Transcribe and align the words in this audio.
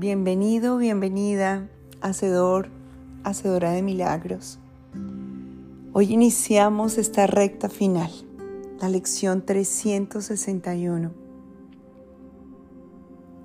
Bienvenido, 0.00 0.78
bienvenida, 0.78 1.68
hacedor, 2.00 2.70
hacedora 3.22 3.72
de 3.72 3.82
milagros. 3.82 4.58
Hoy 5.92 6.14
iniciamos 6.14 6.96
esta 6.96 7.26
recta 7.26 7.68
final, 7.68 8.10
la 8.80 8.88
lección 8.88 9.44
361, 9.44 11.12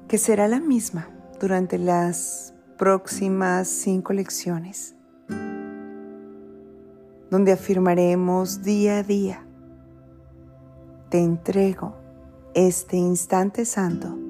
que 0.08 0.18
será 0.18 0.48
la 0.48 0.62
misma 0.62 1.10
durante 1.42 1.78
las 1.78 2.54
próximas 2.78 3.68
cinco 3.68 4.14
lecciones, 4.14 4.96
donde 7.30 7.52
afirmaremos 7.52 8.64
día 8.64 9.00
a 9.00 9.04
día, 9.04 9.46
te 11.10 11.20
entrego 11.20 11.98
este 12.54 12.96
instante 12.96 13.66
santo 13.66 14.25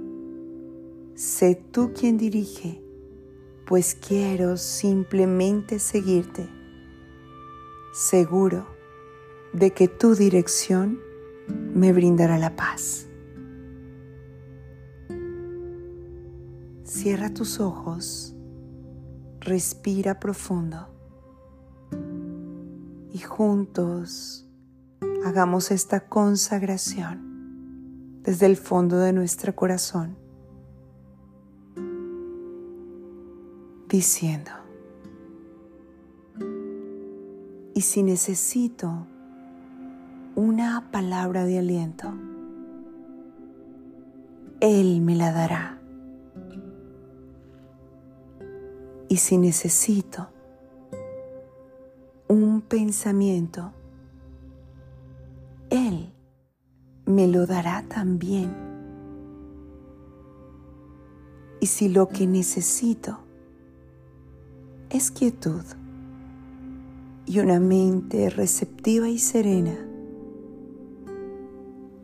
Sé 1.15 1.55
tú 1.71 1.93
quien 1.93 2.17
dirige, 2.17 2.83
pues 3.65 3.95
quiero 3.95 4.57
simplemente 4.57 5.79
seguirte, 5.79 6.49
seguro 7.93 8.67
de 9.53 9.71
que 9.71 9.87
tu 9.87 10.13
dirección 10.13 10.99
me 11.73 11.93
brindará 11.93 12.37
la 12.37 12.57
paz. 12.57 13.07
Cierra 16.83 17.33
tus 17.33 17.61
ojos, 17.61 18.35
respira 19.39 20.19
profundo 20.19 20.89
y 23.13 23.19
juntos 23.19 24.49
hagamos 25.23 25.71
esta 25.71 26.09
consagración 26.09 28.19
desde 28.21 28.47
el 28.47 28.57
fondo 28.57 28.97
de 28.97 29.13
nuestro 29.13 29.55
corazón 29.55 30.24
diciendo, 33.95 34.51
y 37.73 37.79
si 37.79 38.03
necesito 38.03 39.07
una 40.35 40.91
palabra 40.91 41.45
de 41.45 41.59
aliento, 41.59 42.13
Él 44.59 44.99
me 44.99 45.15
la 45.15 45.31
dará. 45.31 45.79
Y 49.07 49.15
si 49.15 49.37
necesito 49.37 50.27
un 52.27 52.59
pensamiento, 52.63 53.71
Él 55.69 56.11
me 57.05 57.29
lo 57.29 57.45
dará 57.45 57.85
también. 57.87 58.53
Y 61.61 61.67
si 61.67 61.87
lo 61.87 62.09
que 62.09 62.27
necesito 62.27 63.24
es 64.95 65.11
quietud 65.11 65.63
y 67.25 67.39
una 67.39 67.59
mente 67.59 68.29
receptiva 68.29 69.09
y 69.09 69.19
serena. 69.19 69.77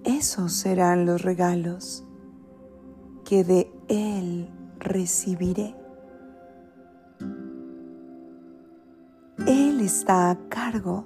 Esos 0.04 0.52
serán 0.52 1.06
los 1.06 1.22
regalos 1.22 2.04
que 3.24 3.46
de 3.46 3.72
Él 3.88 4.50
recibiré. 4.80 5.74
Él 9.48 9.80
está 9.80 10.32
a 10.32 10.50
cargo 10.50 11.06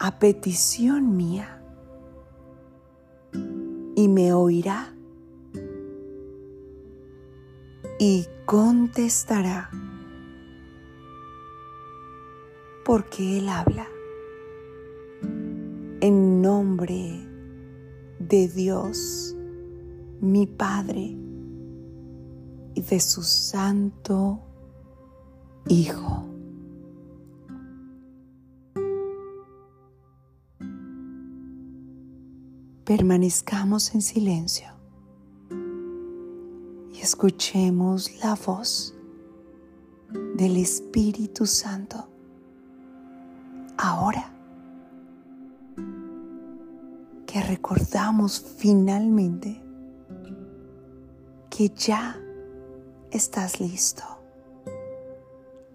a 0.00 0.18
petición 0.18 1.16
mía 1.16 1.62
y 3.94 4.08
me 4.08 4.32
oirá 4.32 4.95
y 7.98 8.26
contestará, 8.44 9.70
porque 12.84 13.38
Él 13.38 13.48
habla 13.48 13.88
en 16.00 16.42
nombre 16.42 17.26
de 18.18 18.48
Dios, 18.48 19.34
mi 20.20 20.46
Padre, 20.46 21.16
y 22.74 22.82
de 22.82 23.00
su 23.00 23.22
Santo 23.22 24.40
Hijo. 25.68 26.24
Permanezcamos 32.84 33.94
en 33.94 34.02
silencio 34.02 34.75
escuchemos 37.06 38.10
la 38.20 38.34
voz 38.34 38.92
del 40.34 40.56
Espíritu 40.56 41.46
Santo. 41.46 42.08
Ahora 43.78 44.28
que 47.24 47.40
recordamos 47.42 48.44
finalmente 48.58 49.62
que 51.48 51.68
ya 51.68 52.18
estás 53.12 53.60
listo, 53.60 54.02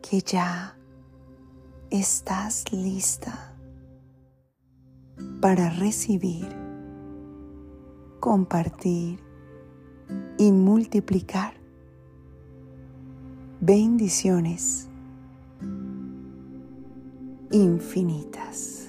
que 0.02 0.20
ya 0.20 0.78
estás 1.91 2.70
lista 2.74 3.56
para 5.40 5.70
recibir, 5.70 6.53
compartir 8.20 9.31
y 10.38 10.52
multiplicar 10.52 11.54
bendiciones 13.60 14.88
infinitas. 17.52 18.81